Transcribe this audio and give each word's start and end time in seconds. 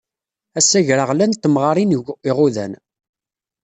Ass 0.59 0.71
agraɣlan 0.79 1.31
n 1.33 1.39
temɣarin 1.41 1.95
iɣudan! 2.29 2.73